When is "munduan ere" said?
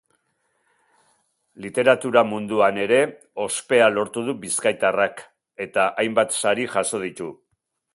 2.31-2.99